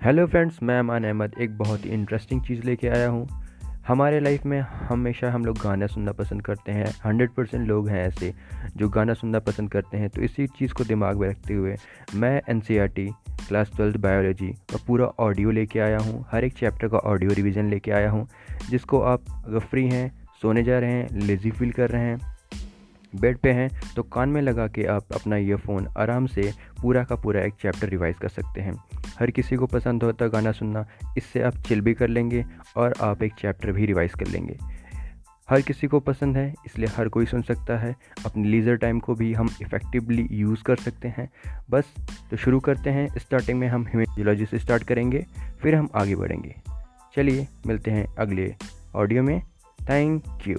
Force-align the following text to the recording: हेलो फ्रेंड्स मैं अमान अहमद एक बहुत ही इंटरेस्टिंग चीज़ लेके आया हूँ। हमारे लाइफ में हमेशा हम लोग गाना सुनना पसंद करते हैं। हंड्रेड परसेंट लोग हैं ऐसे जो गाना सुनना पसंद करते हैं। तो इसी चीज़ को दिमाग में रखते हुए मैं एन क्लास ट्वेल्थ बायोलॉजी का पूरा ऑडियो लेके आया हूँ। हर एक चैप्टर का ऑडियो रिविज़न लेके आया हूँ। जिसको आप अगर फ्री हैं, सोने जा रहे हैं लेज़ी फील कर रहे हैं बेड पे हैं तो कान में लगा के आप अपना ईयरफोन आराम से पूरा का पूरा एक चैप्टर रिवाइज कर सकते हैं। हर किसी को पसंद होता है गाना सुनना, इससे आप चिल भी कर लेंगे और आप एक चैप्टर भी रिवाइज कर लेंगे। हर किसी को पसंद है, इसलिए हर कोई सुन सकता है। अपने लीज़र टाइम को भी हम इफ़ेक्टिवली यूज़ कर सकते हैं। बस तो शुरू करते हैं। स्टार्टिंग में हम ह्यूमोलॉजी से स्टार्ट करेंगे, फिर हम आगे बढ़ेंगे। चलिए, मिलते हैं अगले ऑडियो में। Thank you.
हेलो 0.00 0.26
फ्रेंड्स 0.26 0.58
मैं 0.62 0.78
अमान 0.78 1.04
अहमद 1.04 1.32
एक 1.40 1.56
बहुत 1.58 1.84
ही 1.84 1.90
इंटरेस्टिंग 1.90 2.40
चीज़ 2.42 2.60
लेके 2.62 2.88
आया 2.88 3.08
हूँ। 3.08 3.26
हमारे 3.86 4.20
लाइफ 4.20 4.44
में 4.46 4.60
हमेशा 4.60 5.30
हम 5.30 5.44
लोग 5.44 5.56
गाना 5.58 5.86
सुनना 5.86 6.12
पसंद 6.12 6.42
करते 6.42 6.72
हैं। 6.72 6.92
हंड्रेड 7.04 7.30
परसेंट 7.30 7.66
लोग 7.68 7.88
हैं 7.88 8.06
ऐसे 8.06 8.32
जो 8.76 8.88
गाना 8.88 9.14
सुनना 9.14 9.38
पसंद 9.38 9.70
करते 9.70 9.96
हैं। 9.96 10.08
तो 10.08 10.22
इसी 10.22 10.46
चीज़ 10.46 10.74
को 10.74 10.84
दिमाग 10.84 11.16
में 11.16 11.28
रखते 11.28 11.54
हुए 11.54 11.74
मैं 12.14 12.40
एन 12.48 12.60
क्लास 12.60 13.72
ट्वेल्थ 13.76 13.96
बायोलॉजी 13.96 14.52
का 14.70 14.84
पूरा 14.86 15.06
ऑडियो 15.18 15.50
लेके 15.50 15.80
आया 15.80 15.98
हूँ। 15.98 16.24
हर 16.30 16.44
एक 16.44 16.54
चैप्टर 16.54 16.88
का 16.88 16.98
ऑडियो 16.98 17.32
रिविज़न 17.32 17.70
लेके 17.70 17.90
आया 17.90 18.10
हूँ। 18.10 18.26
जिसको 18.70 19.00
आप 19.00 19.24
अगर 19.46 19.58
फ्री 19.60 19.88
हैं, 19.88 20.10
सोने 20.42 20.62
जा 20.62 20.78
रहे 20.78 20.92
हैं 20.92 21.26
लेज़ी 21.26 21.50
फील 21.50 21.72
कर 21.72 21.90
रहे 21.90 22.02
हैं 22.02 22.37
बेड 23.16 23.38
पे 23.38 23.52
हैं 23.52 23.70
तो 23.96 24.02
कान 24.02 24.28
में 24.28 24.42
लगा 24.42 24.66
के 24.66 24.84
आप 24.84 25.12
अपना 25.14 25.36
ईयरफोन 25.36 25.88
आराम 25.98 26.26
से 26.26 26.52
पूरा 26.82 27.04
का 27.04 27.16
पूरा 27.16 27.40
एक 27.40 27.54
चैप्टर 27.54 27.88
रिवाइज 27.88 28.18
कर 28.18 28.28
सकते 28.28 28.60
हैं। 28.60 28.74
हर 29.20 29.30
किसी 29.30 29.56
को 29.56 29.66
पसंद 29.66 30.02
होता 30.02 30.24
है 30.24 30.30
गाना 30.30 30.52
सुनना, 30.52 30.86
इससे 31.16 31.42
आप 31.42 31.56
चिल 31.56 31.80
भी 31.80 31.94
कर 31.94 32.08
लेंगे 32.08 32.44
और 32.76 32.94
आप 33.00 33.22
एक 33.22 33.32
चैप्टर 33.34 33.72
भी 33.72 33.86
रिवाइज 33.86 34.14
कर 34.14 34.26
लेंगे। 34.26 34.56
हर 35.48 35.60
किसी 35.60 35.86
को 35.86 36.00
पसंद 36.00 36.36
है, 36.36 36.54
इसलिए 36.66 36.88
हर 36.96 37.08
कोई 37.08 37.26
सुन 37.26 37.42
सकता 37.42 37.78
है। 37.78 37.94
अपने 38.26 38.48
लीज़र 38.48 38.76
टाइम 38.76 39.00
को 39.00 39.14
भी 39.14 39.32
हम 39.34 39.48
इफ़ेक्टिवली 39.62 40.28
यूज़ 40.30 40.62
कर 40.62 40.76
सकते 40.76 41.08
हैं। 41.08 41.28
बस 41.70 41.94
तो 42.30 42.36
शुरू 42.36 42.60
करते 42.60 42.90
हैं। 42.90 43.08
स्टार्टिंग 43.18 43.58
में 43.58 43.68
हम 43.68 43.82
ह्यूमोलॉजी 43.82 44.46
से 44.46 44.58
स्टार्ट 44.58 44.82
करेंगे, 44.82 45.26
फिर 45.62 45.74
हम 45.74 45.88
आगे 45.94 46.16
बढ़ेंगे। 46.16 46.54
चलिए, 47.16 47.46
मिलते 47.66 47.90
हैं 47.90 48.06
अगले 48.16 48.54
ऑडियो 48.94 49.22
में। 49.22 49.40
Thank 49.90 50.22
you. 50.48 50.56